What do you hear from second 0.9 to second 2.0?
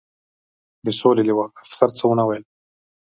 سولې لوا، افسر